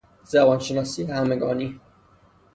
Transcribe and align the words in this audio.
زبان 0.23 0.59
شناسی 0.59 1.03
همگانی 1.03 1.79